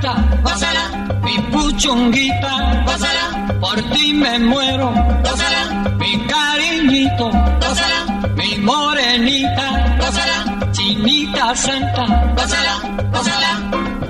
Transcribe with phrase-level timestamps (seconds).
[0.00, 4.92] Santa, gózala, mi puchunguita, gózala, por ti me muero,
[5.24, 7.30] gózala, mi cariñito,
[7.60, 12.04] gózala, mi morenita, gózala, chinita santa,
[12.36, 12.74] gózala,
[13.12, 13.50] gózala,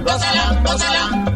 [0.05, 1.36] gózala, gózala,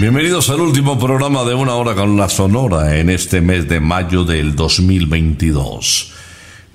[0.00, 4.24] Bienvenidos al último programa de Una Hora con la Sonora en este mes de mayo
[4.24, 6.12] del 2022.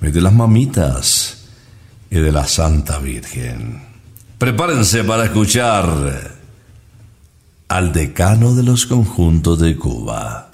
[0.01, 1.47] Mes de las mamitas
[2.11, 3.81] y de la Santa Virgen.
[4.37, 6.42] Prepárense para escuchar
[7.73, 10.49] al decano de los conjuntos de Cuba.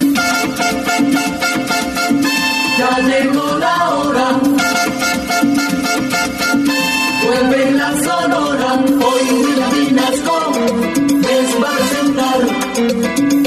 [2.78, 4.40] Ya llegó la hora.
[7.22, 8.84] Vuelve la sonora.
[8.86, 9.24] Hoy
[9.86, 10.52] Vinasco
[11.10, 12.40] les va a presentar.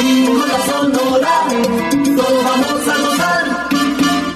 [0.06, 1.36] Y con la sonora
[2.16, 3.44] todos vamos a gozar.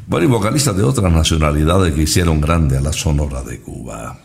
[0.07, 4.19] bueno, y vocalistas de otras nacionalidades que hicieron grande a la Sonora de Cuba.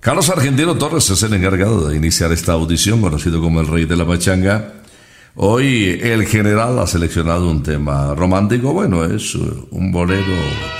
[0.00, 3.96] Carlos Argentino Torres es el encargado de iniciar esta audición, conocido como el Rey de
[3.96, 4.74] la Pachanga.
[5.34, 10.22] Hoy el general ha seleccionado un tema romántico, bueno, es un bolero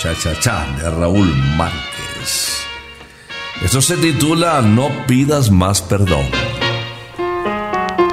[0.00, 2.66] cha-cha-cha de Raúl Márquez.
[3.62, 6.24] Esto se titula No pidas más perdón.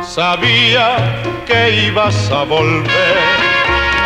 [0.04, 3.18] Sabía que ibas a volver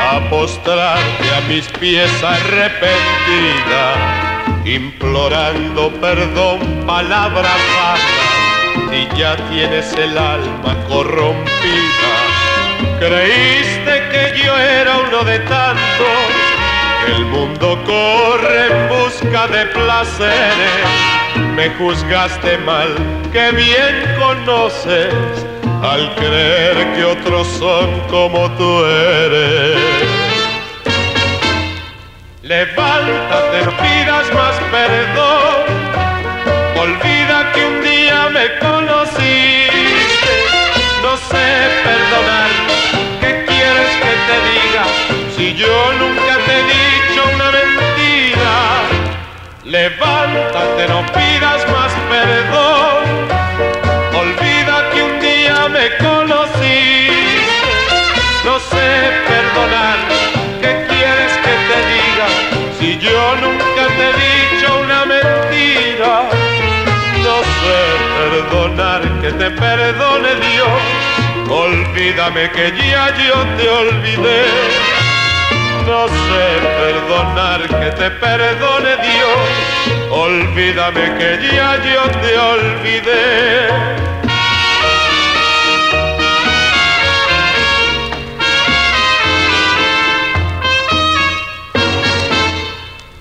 [0.10, 4.28] a postrarte a mis pies arrepentida
[4.68, 12.14] implorando perdón, palabras vanas, y ya tienes el alma corrompida.
[13.00, 16.28] Creíste que yo era uno de tantos,
[17.08, 21.17] el mundo corre en busca de placeres.
[21.56, 22.90] Me juzgaste mal,
[23.32, 25.14] que bien conoces,
[25.82, 29.78] al creer que otros son como tú eres.
[32.44, 35.66] Levántate, no pidas más perdón.
[36.80, 40.34] Olvida que un día me conociste.
[41.04, 41.48] No sé
[41.84, 42.50] perdonar.
[43.20, 44.84] ¿Qué quieres que te diga?
[45.36, 46.27] Si yo nunca
[49.78, 53.04] Levántate, no pidas más perdón.
[54.22, 57.52] Olvida que un día me conociste.
[58.44, 58.88] No sé
[59.30, 59.98] perdonar.
[60.62, 62.28] ¿Qué quieres que te diga?
[62.80, 66.14] Si yo nunca te he dicho una mentira,
[67.26, 67.80] no sé
[68.18, 70.82] perdonar que te perdone Dios.
[71.50, 75.17] Olvídame que ya yo te olvidé.
[75.88, 76.48] No sé
[76.82, 79.40] perdonar que te perdone Dios.
[80.12, 83.98] Olvídame que ya yo te olvidé.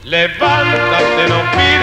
[0.02, 1.75] Levántate, no pidas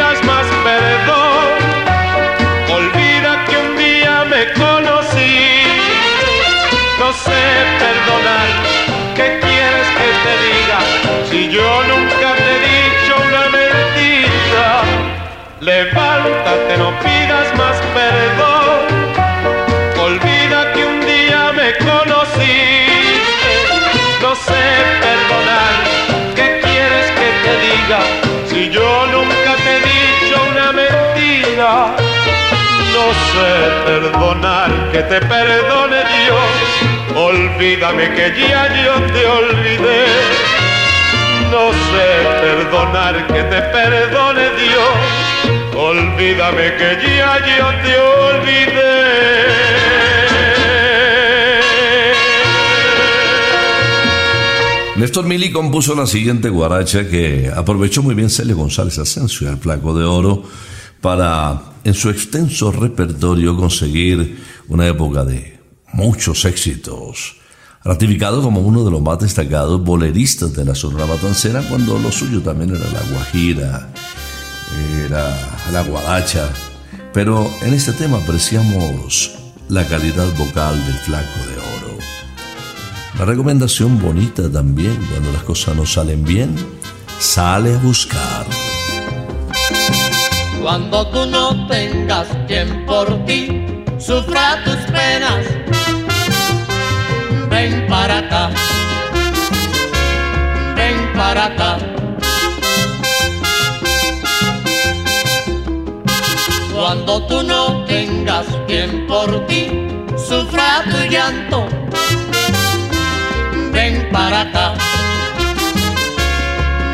[16.74, 18.80] Levántate, no pidas más perdón.
[20.02, 23.54] Olvida que un día me conociste.
[24.22, 24.64] No sé
[25.02, 25.74] perdonar.
[26.36, 28.00] ¿Qué quieres que te diga?
[28.48, 31.96] Si yo nunca te he dicho una mentira.
[32.94, 33.52] No sé
[33.86, 37.16] perdonar, que te perdone Dios.
[37.16, 40.06] Olvídame que ya yo te olvidé.
[41.52, 42.08] No sé
[42.42, 45.53] perdonar, que te perdone Dios.
[46.16, 48.94] Olvídame que ya yo te olvidé.
[54.96, 59.98] Néstor Mili compuso la siguiente guaracha que aprovechó muy bien Celio González Asensio, el Flaco
[59.98, 60.44] de Oro,
[61.02, 64.38] para en su extenso repertorio conseguir
[64.68, 65.60] una época de
[65.94, 67.38] muchos éxitos.
[67.84, 72.42] Ratificado como uno de los más destacados boleristas de la Sonora Matancera, cuando lo suyo
[72.42, 73.94] también era la guajira,
[75.06, 75.36] era
[75.72, 76.50] la guaracha.
[77.14, 79.32] Pero en este tema apreciamos
[79.70, 81.98] la calidad vocal del Flaco de Oro.
[83.20, 86.56] La recomendación bonita también, cuando las cosas no salen bien,
[87.20, 88.46] sale a buscar.
[90.62, 93.66] Cuando tú no tengas quien por ti
[94.00, 95.46] sufra tus penas,
[97.50, 98.50] ven para acá,
[100.76, 101.93] ven para acá.
[106.84, 109.88] Cuando tú no tengas quien por ti
[110.18, 111.66] sufra tu llanto,
[113.72, 114.74] ven para acá,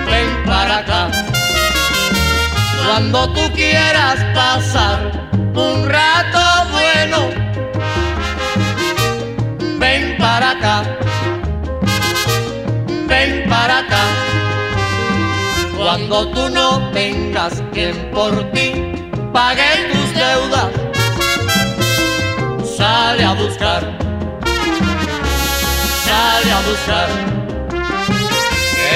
[0.05, 1.09] ven para acá.
[2.85, 6.39] Cuando tú quieras pasar un rato
[6.71, 7.29] bueno,
[9.79, 10.83] ven para acá,
[13.07, 14.03] ven para acá.
[15.75, 18.98] Cuando tú no tengas quien por ti
[19.31, 20.71] pague tus deudas,
[22.77, 23.83] sale a buscar,
[26.05, 27.09] sale a buscar.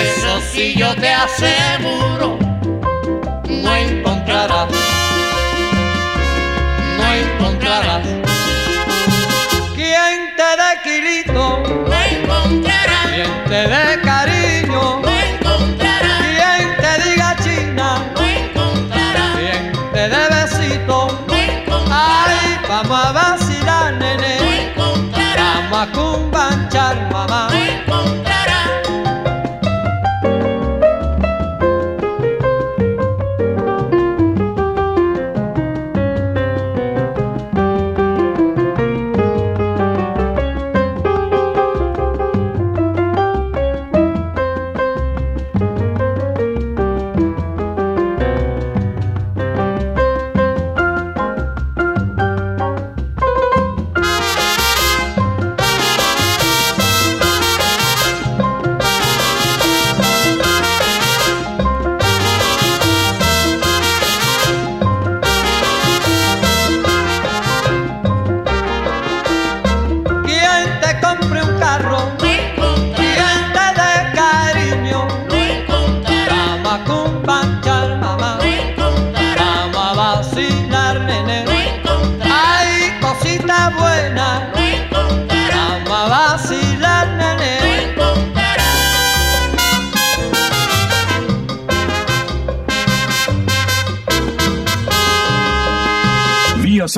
[0.01, 2.37] Eso sí yo te aseguro
[3.63, 4.69] no encontrarás,
[6.97, 8.05] no encontrarás.
[9.75, 13.92] Quien te dé kilito, No encontrarás, quien te dé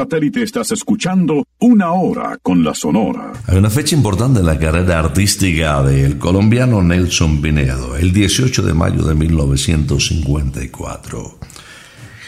[0.06, 3.34] satélite estás escuchando Una Hora con la Sonora.
[3.48, 8.76] Hay una fecha importante en la carrera artística del colombiano Nelson Pinedo, el 18 de
[8.76, 11.40] mayo de 1954.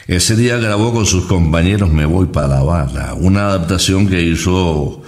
[0.07, 5.03] Ese día grabó con sus compañeros Me Voy para La Habana, una adaptación que hizo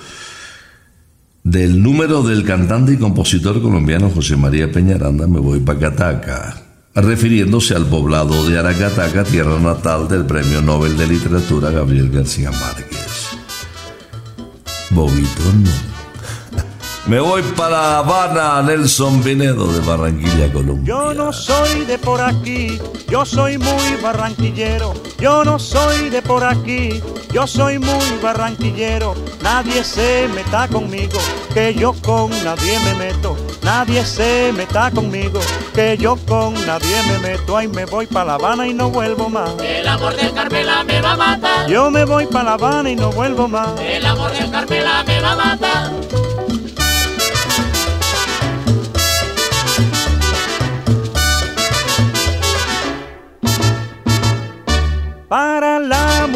[1.44, 6.59] del número del cantante y compositor colombiano José María Peñaranda Me Voy para Cataca,
[7.02, 13.30] refiriéndose al poblado de Aracataca, tierra natal del Premio Nobel de Literatura Gabriel García Márquez.
[14.90, 15.70] Bobito no.
[17.08, 20.86] Me voy para Habana, Nelson Pinedo de Barranquilla, Colombia.
[20.86, 22.80] Yo no soy de por aquí,
[23.10, 24.94] yo soy muy barranquillero.
[25.20, 27.02] Yo no soy de por aquí,
[27.34, 29.16] yo soy muy barranquillero.
[29.42, 31.20] Nadie se meta conmigo,
[31.54, 33.36] que yo con nadie me meto.
[33.70, 35.40] Nadie se meta conmigo,
[35.76, 37.56] que yo con nadie me meto.
[37.56, 39.52] Ay, me voy para La Habana y no vuelvo más.
[39.62, 41.70] El amor del Carmela me va a matar.
[41.70, 43.80] Yo me voy para La Habana y no vuelvo más.
[43.80, 45.92] El amor del Carmela me va a matar.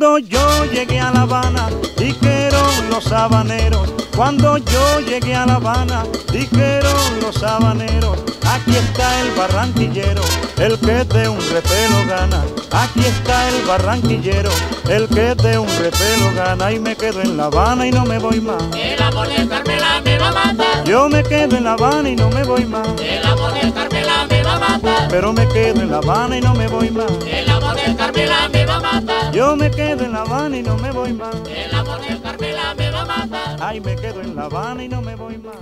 [0.00, 3.92] Cuando yo llegué a La Habana, dijeron los habaneros.
[4.16, 8.16] Cuando yo llegué a La Habana, dijeron los habaneros.
[8.50, 10.22] Aquí está el barranquillero,
[10.56, 12.42] el que de un repelo gana.
[12.72, 14.50] Aquí está el barranquillero,
[14.88, 16.72] el que de un repelo gana.
[16.72, 18.62] Y me quedo en La Habana y no me voy más.
[18.74, 20.84] El amor del Carmela me va a matar.
[20.84, 22.88] Yo me quedo en La Habana y no me voy más.
[22.98, 24.39] El amor del Carmela me
[24.78, 25.08] matar.
[25.10, 27.10] Pero me quedo en La Habana y no me voy más.
[27.26, 29.32] El amor del Carmela me va a matar.
[29.32, 31.34] Yo me quedo en La Habana y no me voy más.
[31.48, 33.56] El amor del Carmela me va a matar.
[33.60, 35.56] Ay, me quedo en La Habana y no me voy más.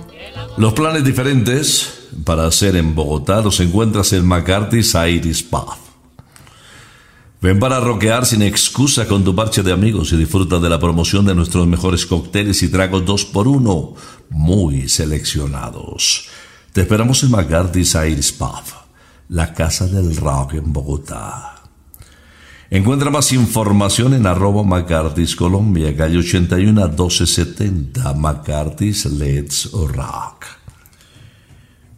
[0.57, 5.89] Los planes diferentes para hacer en Bogotá los encuentras en McCarthy's Iris Path.
[7.41, 11.25] Ven para roquear sin excusa con tu parche de amigos y disfruta de la promoción
[11.25, 13.93] de nuestros mejores cócteles y tragos 2 por 1
[14.29, 16.27] muy seleccionados.
[16.73, 18.63] Te esperamos en McCarthy's Iris Pub,
[19.29, 21.55] la casa del rock en Bogotá.
[22.71, 30.45] Encuentra más información en arroba McCarthy's Colombia, calle 81 a 1270, McCarthy's Let's Rock.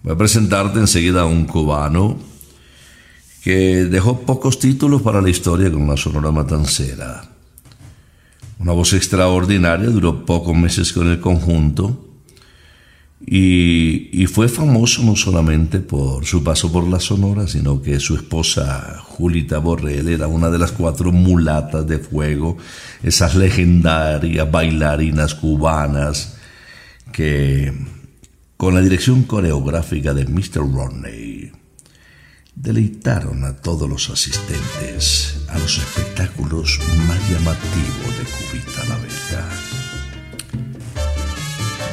[0.04, 2.18] Voy a presentarte enseguida a un cubano
[3.44, 7.24] que dejó pocos títulos para la historia con la Sonora Matancera.
[8.60, 12.11] Una voz extraordinaria, duró pocos meses con el conjunto
[13.26, 19.02] y, fue famoso no solamente por su paso por la Sonora, sino que su esposa
[19.04, 22.58] Julita Borrell era una de las cuatro mulatas de fuego,
[23.04, 26.38] esas legendarias bailarinas cubanas
[27.12, 27.74] que
[28.58, 30.72] con la dirección coreográfica de Mr.
[30.72, 31.52] Rodney
[32.56, 38.71] deleitaron a todos los asistentes a los espectáculos más llamativos de Cubita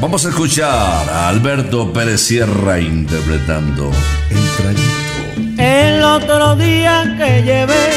[0.01, 3.91] Vamos a escuchar a Alberto Pérez Sierra interpretando
[4.31, 5.61] El Traguito.
[5.61, 7.91] El otro día que llevé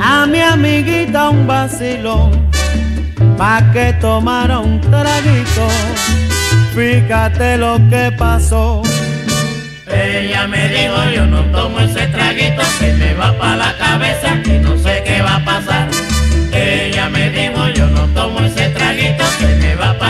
[0.00, 2.50] a mi amiguita un vacilón
[3.38, 5.68] pa' que tomara un traguito,
[6.74, 8.82] fíjate lo que pasó.
[9.86, 14.58] Ella me dijo yo no tomo ese traguito que me va pa' la cabeza y
[14.58, 15.88] no sé qué va a pasar.
[16.52, 20.05] Ella me dijo yo no tomo ese traguito que me va pa'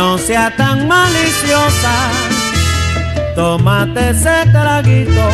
[0.00, 1.94] no sea tan malita deliciosa,
[3.36, 5.28] tómate ese traguito,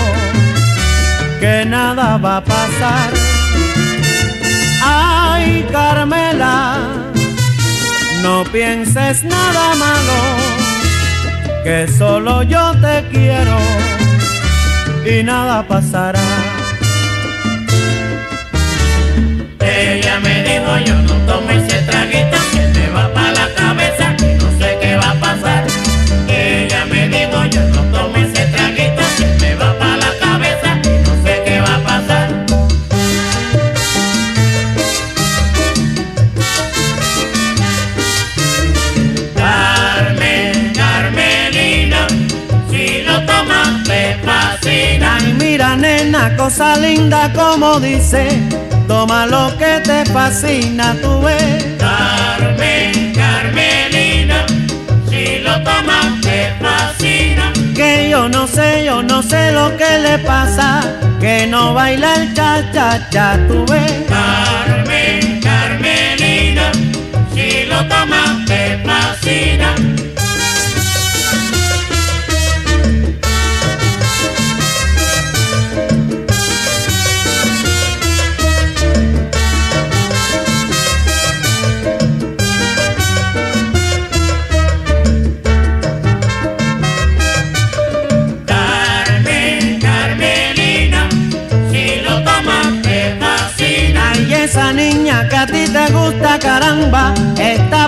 [1.38, 3.08] que nada va a pasar.
[4.82, 6.78] Ay, Carmela,
[8.24, 10.18] no pienses nada malo,
[11.62, 13.58] que solo yo te quiero
[15.12, 16.28] y nada pasará.
[19.60, 20.35] Ella me
[48.86, 51.64] toma lo que te fascina, tú ves.
[51.76, 54.46] Carmen, Carmelina,
[55.08, 57.52] si lo tomas te fascina.
[57.74, 60.82] Que yo no sé, yo no sé lo que le pasa,
[61.20, 63.92] que no baila el cha cha cha, tú ves.
[64.08, 64.85] Carmen,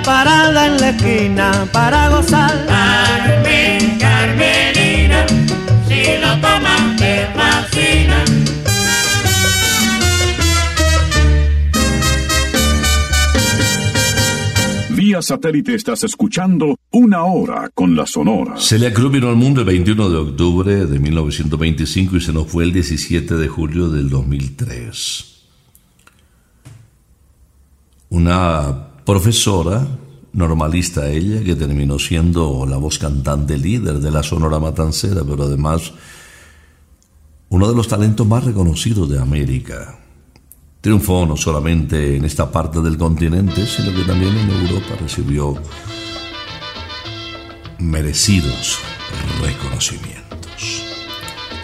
[0.08, 2.66] parada en la esquina para gozar.
[2.66, 5.26] Carmen, Carmelina,
[5.86, 8.24] si lo tomas te fascina.
[14.96, 18.54] Vía satélite estás escuchando Una Hora con la Sonora.
[18.56, 22.64] Celia Cruz vino al mundo el 21 de octubre de 1925 y se nos fue
[22.64, 25.34] el 17 de julio del 2003.
[28.08, 29.88] Una profesora,
[30.34, 35.94] normalista ella, que terminó siendo la voz cantante líder de la Sonora Matancera, pero además
[37.48, 39.98] uno de los talentos más reconocidos de América.
[40.82, 45.54] Triunfó no solamente en esta parte del continente, sino que también en Europa recibió
[47.78, 48.78] merecidos
[49.40, 50.84] reconocimientos.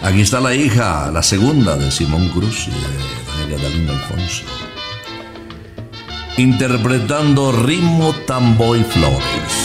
[0.01, 4.45] Aquí está la hija, la segunda de Simón Cruz y de Catalina Alfonso,
[6.37, 9.64] interpretando ritmo tamboy flores.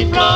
[0.00, 0.29] Y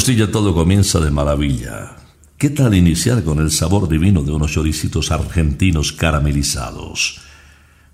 [0.00, 1.94] Costilla todo comienza de maravilla.
[2.38, 7.20] ¿Qué tal iniciar con el sabor divino de unos choricitos argentinos caramelizados?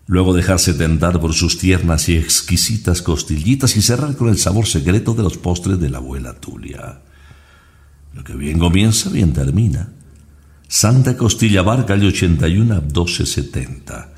[0.06, 5.14] Luego dejarse tentar por sus tiernas y exquisitas costillitas y cerrar con el sabor secreto
[5.14, 7.00] de los postres de la abuela Tulia.
[8.14, 9.92] Lo que bien comienza, bien termina.
[10.68, 14.15] Santa Costilla Bar, calle 81 1270.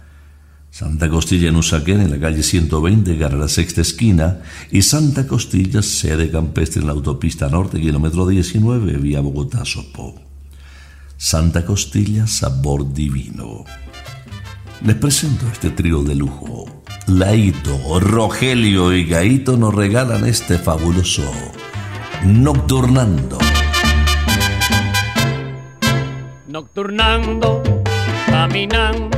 [0.70, 5.26] Santa Costilla en Usaquén, en la calle 120, cara a la sexta esquina, y Santa
[5.26, 10.14] Costilla, sede campestre en la autopista norte, kilómetro 19, vía Bogotá-Sopó.
[11.16, 13.64] Santa Costilla, sabor divino.
[14.84, 16.66] Les presento este trío de lujo.
[17.08, 21.24] Laito, Rogelio y Gaito nos regalan este fabuloso
[22.24, 23.38] Nocturnando.
[26.46, 27.62] Nocturnando,
[28.26, 29.17] caminando,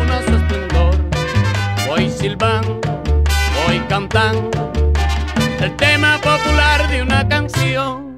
[2.21, 2.79] silbando,
[3.65, 4.71] voy cantando
[5.59, 8.10] el tema popular de una canción.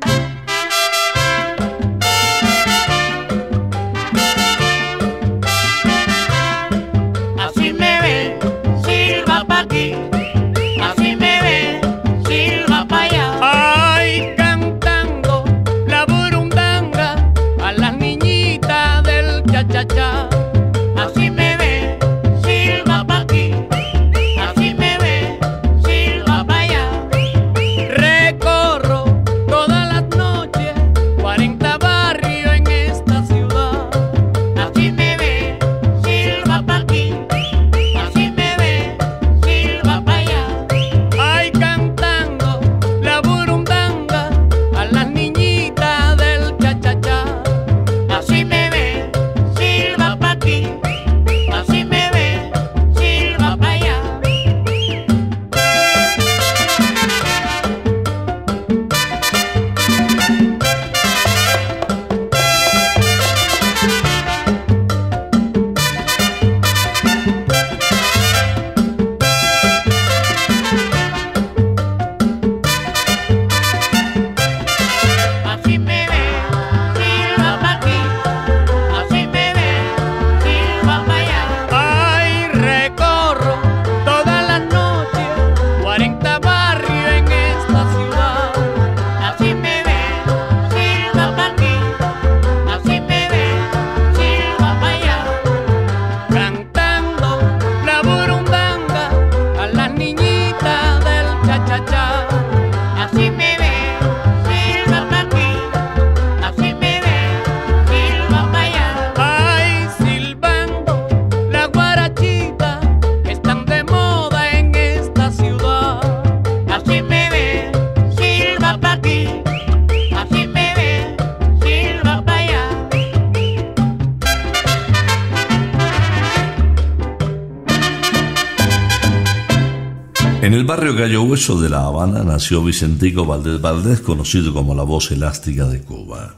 [130.75, 135.67] Barrio Gallo Hueso de La Habana nació Vicentico Valdés Valdés, conocido como la voz elástica
[135.67, 136.33] de Cuba.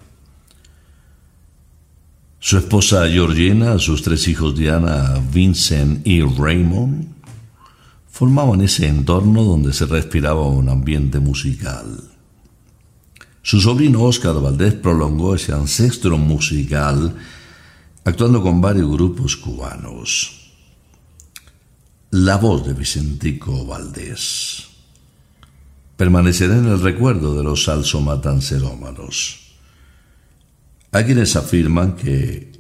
[2.38, 7.08] Su esposa Georgina, sus tres hijos Diana, Vincent y Raymond,
[8.10, 12.04] formaban ese entorno donde se respiraba un ambiente musical.
[13.42, 17.16] Su sobrino Oscar Valdés prolongó ese ancestro musical
[18.04, 20.45] actuando con varios grupos cubanos.
[22.12, 24.68] La voz de Vicentico Valdés
[25.98, 29.56] permanecerá en el recuerdo de los salsomatancerómanos.
[30.92, 32.52] Hay quienes afirman que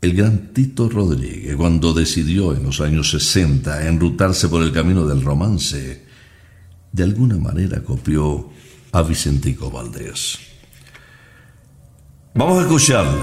[0.00, 5.22] el gran Tito Rodríguez, cuando decidió en los años 60 enrutarse por el camino del
[5.22, 6.06] romance,
[6.92, 8.50] de alguna manera copió
[8.92, 10.38] a Vicentico Valdés.
[12.34, 13.20] Vamos a escucharle.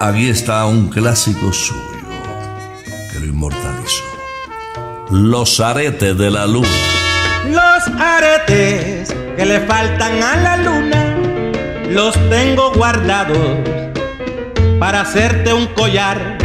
[0.00, 1.80] Aquí está un clásico suyo
[3.12, 4.09] que lo inmortalizó.
[5.10, 6.68] Los aretes de la luna.
[7.48, 11.16] Los aretes que le faltan a la luna
[11.88, 13.58] los tengo guardados
[14.78, 16.38] para hacerte un collar.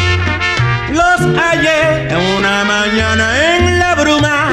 [0.91, 4.49] Los hallé en una mañana en la bruma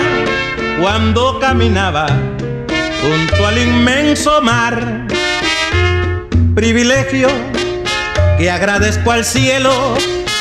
[0.79, 2.07] cuando caminaba
[3.01, 5.07] junto al inmenso mar.
[6.55, 7.29] Privilegio
[8.37, 9.73] que agradezco al cielo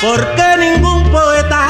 [0.01, 1.69] porque ningún poeta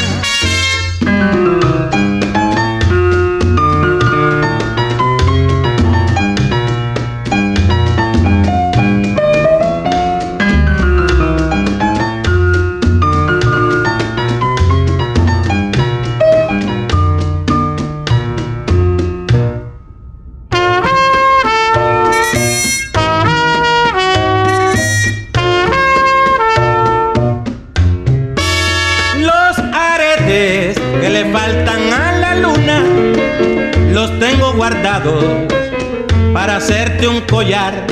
[37.07, 37.87] Un collar.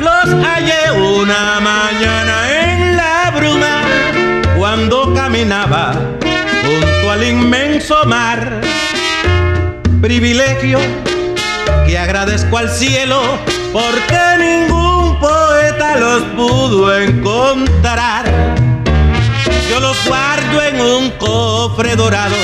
[0.00, 3.82] Los hallé una mañana en la bruma
[4.56, 5.94] cuando caminaba
[6.62, 8.60] junto al inmenso mar.
[10.00, 10.78] Privilegio
[11.86, 13.20] que agradezco al cielo
[13.72, 18.24] porque ningún poeta los pudo encontrar.
[19.70, 22.36] Yo los guardo en un cofre dorado.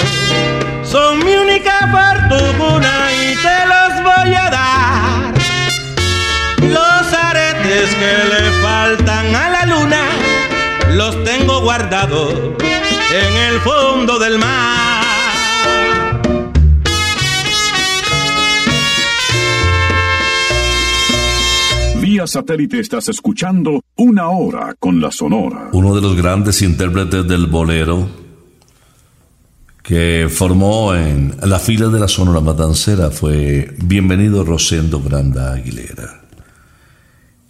[0.83, 4.50] Son mi única fortuna y te los voy a
[7.71, 10.03] que le faltan a la luna
[10.97, 15.05] los tengo guardados en el fondo del mar.
[22.01, 25.69] Vía satélite estás escuchando Una Hora con la Sonora.
[25.73, 28.09] Uno de los grandes intérpretes del bolero
[29.85, 36.20] que formó en la fila de la Sonora Matancera fue Bienvenido Rosendo Granda Aguilera.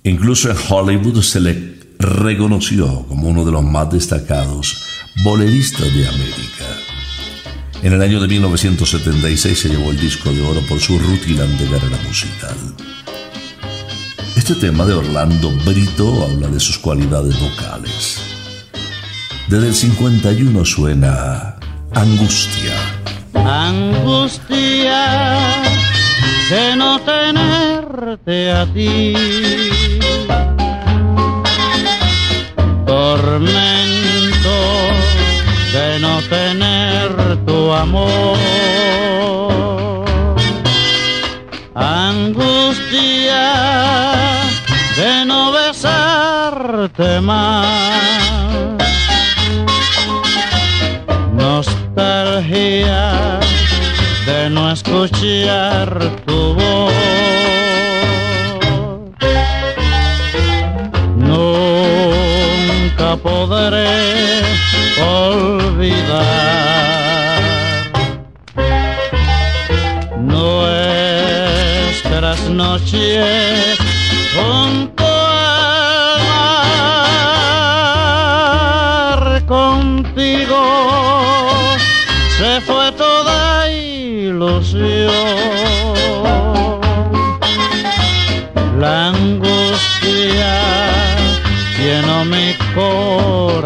[0.03, 4.83] Incluso en Hollywood se le reconoció como uno de los más destacados
[5.23, 6.65] boleristas de América.
[7.83, 11.99] En el año de 1976 se llevó el disco de oro por su rutilante carrera
[12.07, 12.57] musical.
[14.37, 18.21] Este tema de Orlando Brito habla de sus cualidades vocales.
[19.49, 21.57] Desde el 51 suena
[21.93, 22.73] Angustia.
[23.35, 24.71] Angustia
[26.51, 29.15] de no tenerte a ti.
[32.85, 34.59] Tormento
[35.73, 38.37] de no tener tu amor.
[41.77, 43.53] Angustia
[44.97, 47.69] de no besarte más.
[51.33, 53.11] Nostalgia
[54.31, 56.93] de no escuchar tu voz.
[61.17, 64.43] Nunca podré
[65.03, 66.21] olvidar
[70.37, 73.79] nuestras noches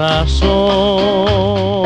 [0.04, 1.83] corazón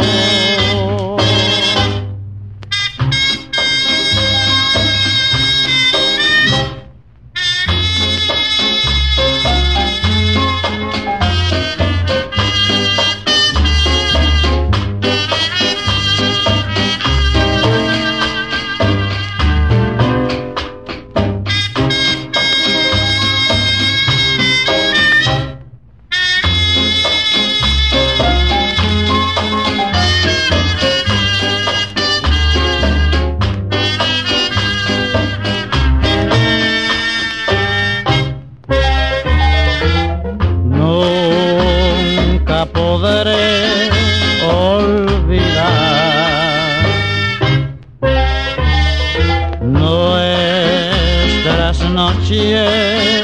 [51.79, 53.23] nuestras noches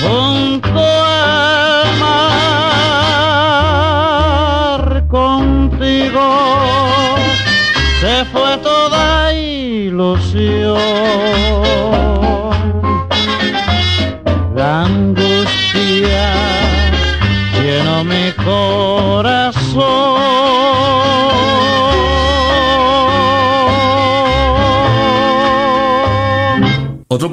[0.00, 1.98] junto al
[4.88, 6.26] mar contigo
[8.00, 10.78] se fue toda ilusión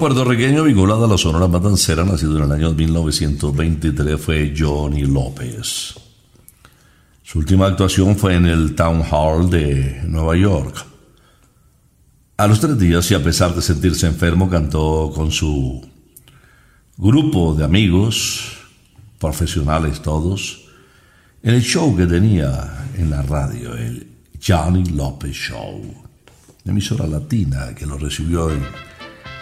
[0.07, 5.95] puertorriqueño vinculado a la Sonora Matancera, nacido en el año 1923, fue Johnny López.
[7.21, 10.85] Su última actuación fue en el Town Hall de Nueva York.
[12.37, 15.85] A los tres días y a pesar de sentirse enfermo, cantó con su
[16.95, 18.59] grupo de amigos,
[19.19, 20.69] profesionales todos,
[21.43, 24.07] en el show que tenía en la radio, el
[24.41, 25.81] Johnny López Show,
[26.63, 28.86] emisora latina que lo recibió en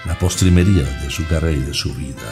[0.07, 2.31] la postrimería de su carrera y de su vida.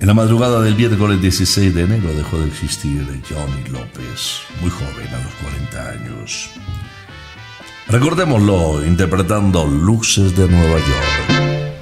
[0.00, 5.08] En la madrugada del miércoles 16 de enero dejó de existir Johnny López, muy joven,
[5.08, 6.50] a los 40 años.
[7.88, 11.78] Recordémoslo interpretando Luces de Nueva York.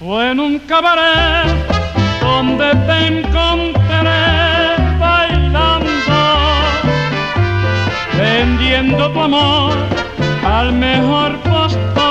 [0.00, 1.46] Fue en un cabaret
[2.20, 3.78] donde te encontré
[4.98, 6.16] bailando,
[8.18, 9.76] vendiendo tu amor
[10.44, 12.01] al mejor postor,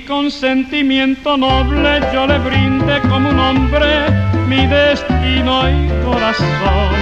[0.00, 4.06] Y con sentimiento noble yo le brindé como un hombre
[4.46, 6.94] mi destino y corazón.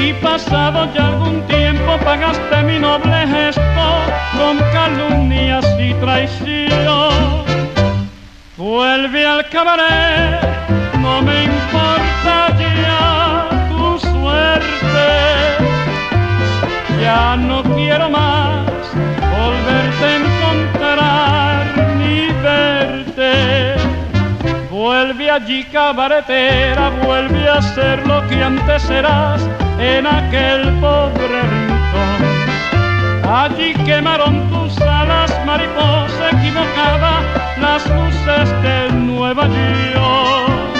[0.00, 3.88] Y pasado ya algún tiempo pagaste mi noble gesto
[4.38, 7.44] con calumnias y traición.
[8.56, 10.40] Vuelve al cabaret,
[11.00, 15.08] no me importa ya tu suerte.
[17.02, 18.45] Ya no quiero más
[25.36, 29.42] allí cabaretera, vuelve a ser lo que antes eras
[29.78, 32.20] en aquel pobre rincón.
[33.30, 37.20] Allí quemaron tus alas, mariposa equivocada,
[37.60, 39.46] las luces de Nueva
[39.94, 40.75] York.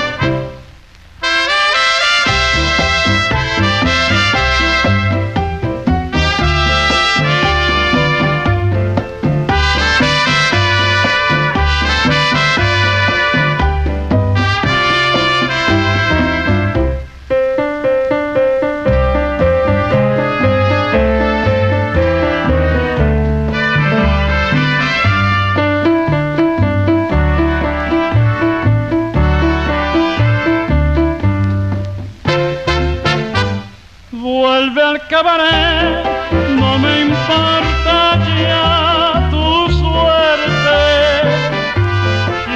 [35.16, 40.82] No me importa ya tu suerte.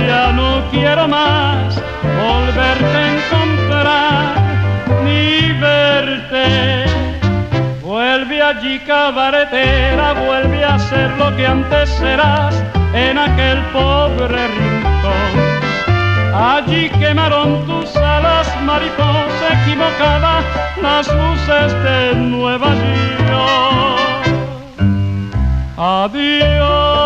[0.07, 1.81] Ya no quiero más
[2.23, 4.35] volverte a encontrar
[5.05, 6.85] ni verte.
[7.83, 14.80] Vuelve allí cabaretera, vuelve a ser lo que antes eras en aquel pobre rincón.
[16.33, 20.43] Allí quemaron tus alas, mariposa equivocada,
[20.81, 22.69] las luces de Nueva
[23.29, 23.71] York.
[25.77, 27.00] Adiós,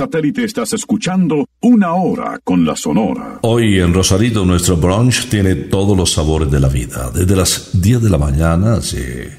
[0.00, 3.40] satélite estás escuchando Una Hora con la Sonora.
[3.42, 7.10] Hoy en Rosarito nuestro brunch tiene todos los sabores de la vida.
[7.14, 9.30] Desde las 10 de la mañana, hace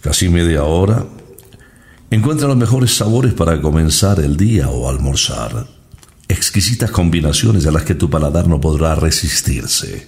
[0.00, 1.04] casi media hora,
[2.12, 5.66] encuentra los mejores sabores para comenzar el día o almorzar.
[6.28, 10.06] Exquisitas combinaciones a las que tu paladar no podrá resistirse.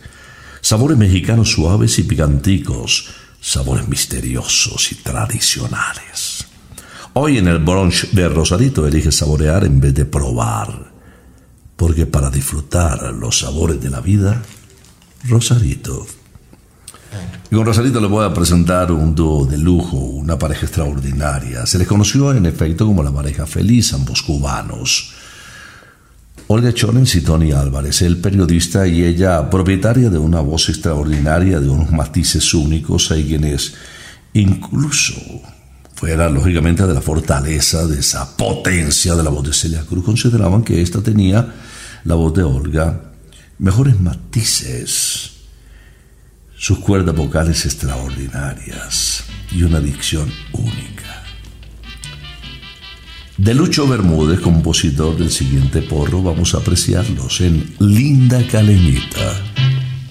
[0.60, 6.07] Sabores mexicanos suaves y picanticos, sabores misteriosos y tradicionales.
[7.20, 10.92] Hoy en el brunch de Rosarito elige saborear en vez de probar.
[11.74, 14.40] Porque para disfrutar los sabores de la vida,
[15.24, 16.06] Rosarito.
[17.50, 21.66] Y con Rosarito le voy a presentar un dúo de lujo, una pareja extraordinaria.
[21.66, 25.12] Se les conoció en efecto como la pareja feliz, ambos cubanos.
[26.46, 31.68] Olga Chonens y Tony Álvarez, el periodista y ella propietaria de una voz extraordinaria, de
[31.68, 33.74] unos matices únicos, hay quienes
[34.34, 35.16] incluso
[35.98, 40.62] fuera lógicamente de la fortaleza, de esa potencia de la voz de Celia Cruz, consideraban
[40.62, 41.56] que esta tenía,
[42.04, 43.10] la voz de Olga,
[43.58, 45.32] mejores matices,
[46.56, 51.24] sus cuerdas vocales extraordinarias y una dicción única.
[53.36, 59.34] De Lucho Bermúdez, compositor del siguiente porro, vamos a apreciarlos en Linda Caleñita.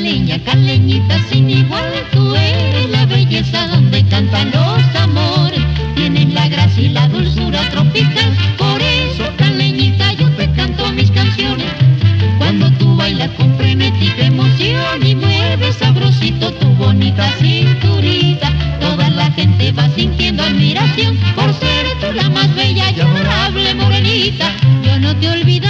[0.00, 5.60] caleña, caleñita sin igual, tú eres la belleza donde cantan los amores.
[5.94, 11.66] Tienes la gracia y la dulzura tropical, por eso caleñita yo te canto mis canciones.
[12.38, 18.48] Cuando tú bailas con frenética emoción y mueves sabrosito tu bonita cinturita,
[18.80, 24.50] toda la gente va sintiendo admiración por ser tú la más bella y adorable morenita.
[24.82, 25.69] Yo no te jamás.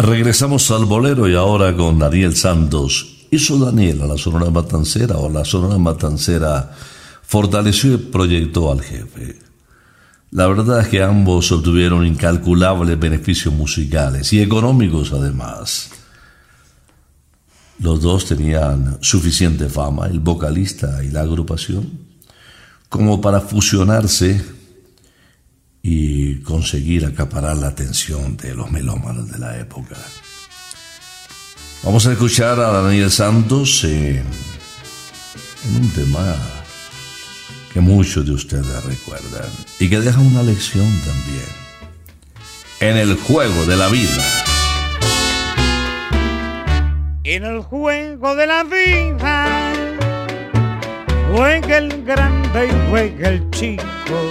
[0.00, 3.26] Regresamos al bolero y ahora con Daniel Santos.
[3.32, 6.70] ¿Hizo Daniel a la Sonora Matancera o la Sonora Matancera
[7.22, 9.40] fortaleció y proyectó al jefe?
[10.30, 15.90] La verdad es que ambos obtuvieron incalculables beneficios musicales y económicos además.
[17.80, 21.90] Los dos tenían suficiente fama, el vocalista y la agrupación,
[22.88, 24.57] como para fusionarse
[25.90, 29.96] y conseguir acaparar la atención de los melómanos de la época.
[31.82, 36.36] Vamos a escuchar a Daniel Santos en, en un tema
[37.72, 39.48] que muchos de ustedes recuerdan
[39.80, 41.48] y que deja una lección también.
[42.80, 44.24] En el juego de la vida.
[47.24, 49.72] En el juego de la vida
[51.32, 54.30] juega el grande y juega el chico,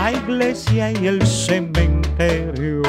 [0.00, 2.80] la iglesia y el cementerio.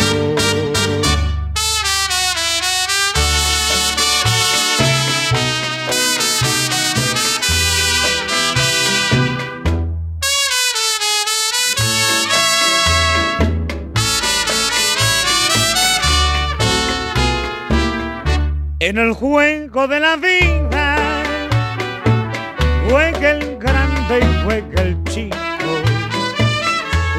[18.80, 21.24] En el juego de la vida
[22.90, 25.41] juega el grande y juega el chico,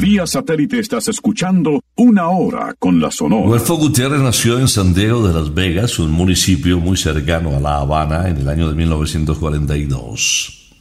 [0.00, 3.46] Vía satélite estás escuchando una hora con la Sonora.
[3.46, 7.78] Rodolfo Gutiérrez nació en San Diego de Las Vegas, un municipio muy cercano a La
[7.78, 10.72] Habana, en el año de 1942.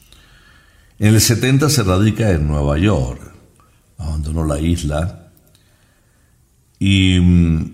[0.99, 3.20] En el 70 se radica en Nueva York,
[3.97, 5.32] abandonó la isla
[6.78, 7.72] y mm,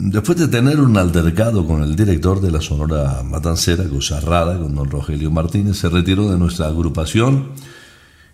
[0.00, 3.84] después de tener un altercado con el director de la Sonora Matancera,
[4.24, 7.52] rara, con don Rogelio Martínez, se retiró de nuestra agrupación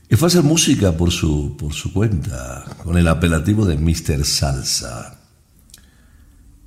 [0.09, 4.25] y fue a hacer música por su, por su cuenta, con el apelativo de Mr.
[4.25, 5.19] Salsa.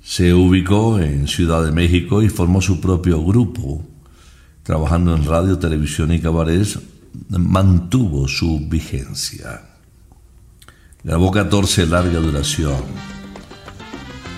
[0.02, 3.84] Se ubicó en Ciudad de México y formó su propio grupo.
[4.62, 6.78] Trabajando en radio, televisión y cabarets,
[7.28, 9.62] mantuvo su vigencia.
[11.02, 12.82] Grabó 14 larga duración.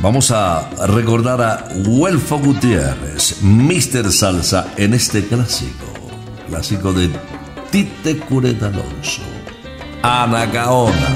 [0.00, 4.12] Vamos a recordar a Huelfo Gutiérrez, Mr.
[4.12, 5.92] Salsa, en este clásico,
[6.48, 7.10] clásico de
[7.72, 9.22] Tite Cureta Alonso,
[10.02, 11.10] Anacaona.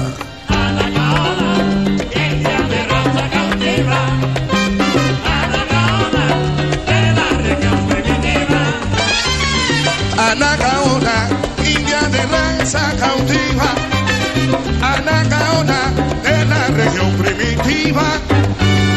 [10.17, 11.15] Anacaona,
[11.63, 13.69] india de raza cautiva.
[14.81, 15.79] Anacaona
[16.23, 18.07] de la región primitiva.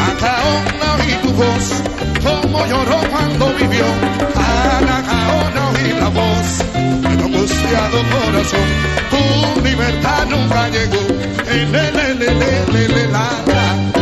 [0.07, 1.65] Anacaona oí tu voz,
[2.23, 3.85] como lloró cuando vivió.
[4.35, 6.61] Anacaona oí la voz
[7.89, 8.67] corazón.
[9.09, 11.07] Tu libertad nunca llegó.
[11.47, 14.00] Eh, le.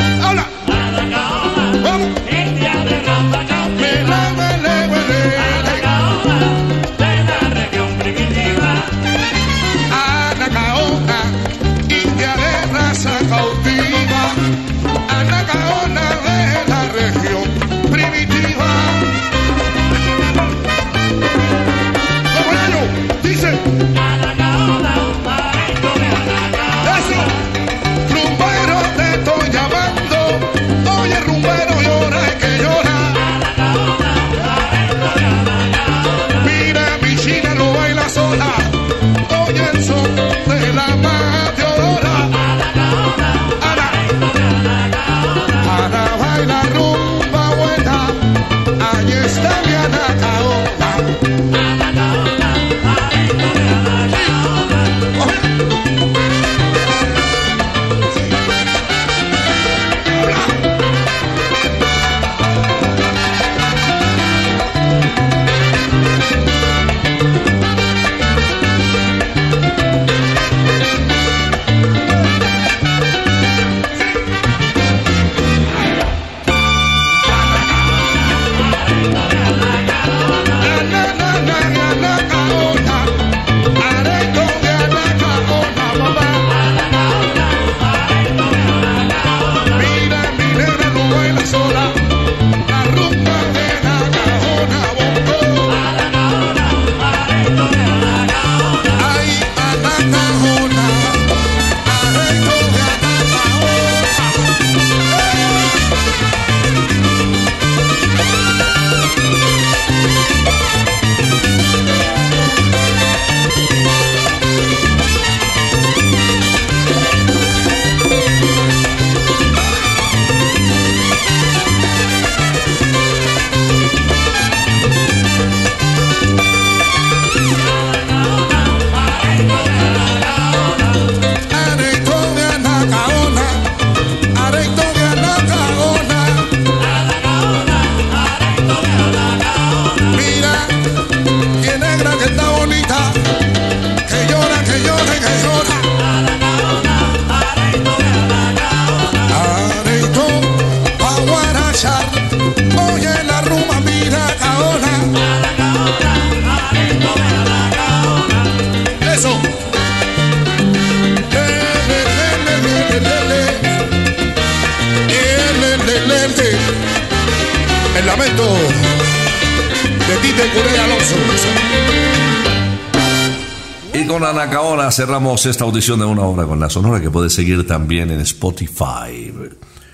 [174.99, 179.31] Cerramos esta audición de una hora con la Sonora que puedes seguir también en Spotify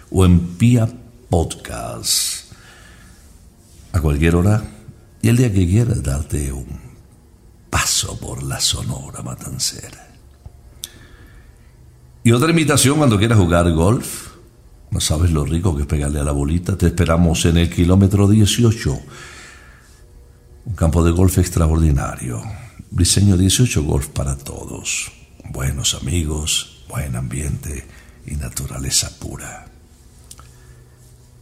[0.10, 0.90] o en Pia
[1.30, 2.52] Podcast.
[3.92, 4.64] A cualquier hora
[5.22, 6.66] y el día que quieras darte un
[7.70, 10.08] paso por la Sonora Matancera.
[12.24, 14.30] Y otra invitación cuando quieras jugar golf.
[14.90, 16.76] No sabes lo rico que es pegarle a la bolita.
[16.76, 19.00] Te esperamos en el kilómetro 18.
[20.66, 22.65] Un campo de golf extraordinario.
[22.96, 25.12] Diseño 18 Golf para todos.
[25.52, 27.86] Buenos amigos, buen ambiente
[28.26, 29.66] y naturaleza pura.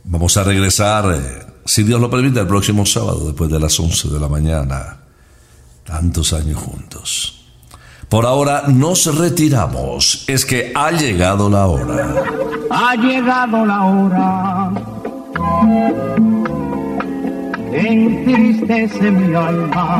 [0.04, 4.10] Vamos a regresar, eh, si Dios lo permite, el próximo sábado después de las 11
[4.10, 4.98] de la mañana.
[5.86, 7.46] Tantos años juntos.
[8.10, 10.26] Por ahora nos retiramos.
[10.28, 12.24] Es que ha llegado la hora.
[12.72, 14.74] Ha llegado la hora
[17.74, 20.00] entristece mi alma.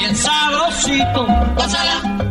[0.21, 1.25] sabrosito.
[1.55, 2.30] Pásala.